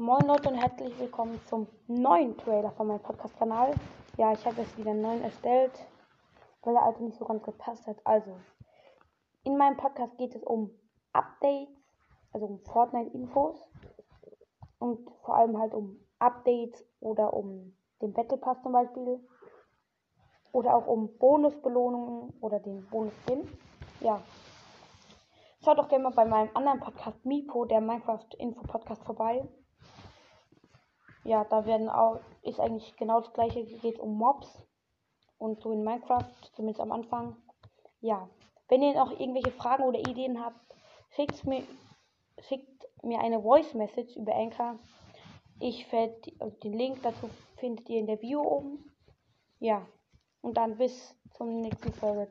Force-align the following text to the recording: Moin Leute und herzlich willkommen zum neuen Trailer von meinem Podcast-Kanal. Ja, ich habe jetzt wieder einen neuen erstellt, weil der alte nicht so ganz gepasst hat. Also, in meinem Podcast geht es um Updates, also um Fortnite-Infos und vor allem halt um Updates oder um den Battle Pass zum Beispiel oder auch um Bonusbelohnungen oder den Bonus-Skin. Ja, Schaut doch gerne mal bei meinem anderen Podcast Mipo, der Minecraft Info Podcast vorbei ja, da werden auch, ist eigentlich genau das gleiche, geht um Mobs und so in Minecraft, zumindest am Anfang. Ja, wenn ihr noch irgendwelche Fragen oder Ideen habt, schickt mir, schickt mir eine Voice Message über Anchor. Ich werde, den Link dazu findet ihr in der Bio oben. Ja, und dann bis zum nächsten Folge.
Moin 0.00 0.28
Leute 0.28 0.50
und 0.50 0.54
herzlich 0.54 0.96
willkommen 1.00 1.40
zum 1.46 1.66
neuen 1.88 2.36
Trailer 2.36 2.70
von 2.70 2.86
meinem 2.86 3.02
Podcast-Kanal. 3.02 3.74
Ja, 4.16 4.32
ich 4.32 4.46
habe 4.46 4.60
jetzt 4.60 4.78
wieder 4.78 4.92
einen 4.92 5.00
neuen 5.00 5.24
erstellt, 5.24 5.72
weil 6.62 6.74
der 6.74 6.84
alte 6.84 7.02
nicht 7.02 7.18
so 7.18 7.24
ganz 7.24 7.42
gepasst 7.42 7.84
hat. 7.88 7.96
Also, 8.04 8.30
in 9.42 9.56
meinem 9.56 9.76
Podcast 9.76 10.16
geht 10.16 10.36
es 10.36 10.42
um 10.44 10.70
Updates, 11.12 11.74
also 12.32 12.46
um 12.46 12.60
Fortnite-Infos 12.60 13.56
und 14.78 15.10
vor 15.24 15.34
allem 15.34 15.58
halt 15.58 15.74
um 15.74 15.98
Updates 16.20 16.86
oder 17.00 17.34
um 17.34 17.76
den 18.00 18.12
Battle 18.12 18.38
Pass 18.38 18.62
zum 18.62 18.70
Beispiel 18.70 19.18
oder 20.52 20.76
auch 20.76 20.86
um 20.86 21.18
Bonusbelohnungen 21.18 22.34
oder 22.40 22.60
den 22.60 22.86
Bonus-Skin. 22.86 23.48
Ja, 23.98 24.22
Schaut 25.64 25.76
doch 25.76 25.88
gerne 25.88 26.04
mal 26.04 26.14
bei 26.14 26.24
meinem 26.24 26.50
anderen 26.54 26.78
Podcast 26.78 27.26
Mipo, 27.26 27.64
der 27.64 27.80
Minecraft 27.80 28.28
Info 28.38 28.62
Podcast 28.62 29.02
vorbei 29.02 29.48
ja, 31.24 31.44
da 31.44 31.66
werden 31.66 31.88
auch, 31.88 32.20
ist 32.42 32.60
eigentlich 32.60 32.96
genau 32.96 33.20
das 33.20 33.32
gleiche, 33.32 33.64
geht 33.64 33.98
um 33.98 34.16
Mobs 34.16 34.66
und 35.38 35.60
so 35.60 35.72
in 35.72 35.84
Minecraft, 35.84 36.30
zumindest 36.54 36.80
am 36.80 36.92
Anfang. 36.92 37.36
Ja, 38.00 38.28
wenn 38.68 38.82
ihr 38.82 38.94
noch 38.94 39.18
irgendwelche 39.18 39.52
Fragen 39.52 39.84
oder 39.84 39.98
Ideen 39.98 40.44
habt, 40.44 40.60
schickt 41.10 41.44
mir, 41.44 41.62
schickt 42.40 42.86
mir 43.02 43.20
eine 43.20 43.42
Voice 43.42 43.74
Message 43.74 44.16
über 44.16 44.34
Anchor. 44.34 44.78
Ich 45.60 45.90
werde, 45.92 46.30
den 46.62 46.74
Link 46.74 47.02
dazu 47.02 47.28
findet 47.56 47.88
ihr 47.88 47.98
in 47.98 48.06
der 48.06 48.16
Bio 48.16 48.42
oben. 48.42 48.92
Ja, 49.58 49.86
und 50.40 50.56
dann 50.56 50.76
bis 50.76 51.16
zum 51.32 51.60
nächsten 51.60 51.92
Folge. 51.92 52.30